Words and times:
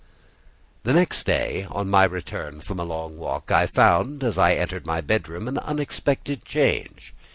The 0.81 0.93
next 0.93 1.25
day, 1.25 1.67
on 1.69 1.87
my 1.91 2.05
return 2.05 2.59
from 2.59 2.79
a 2.79 2.83
long 2.83 3.19
walk, 3.19 3.51
I 3.51 3.67
found, 3.67 4.23
as 4.23 4.35
I 4.35 4.55
entered 4.55 4.83
my 4.87 4.99
bedroom, 4.99 5.47
an 5.47 5.59
unexpected 5.59 6.43
change. 6.43 7.13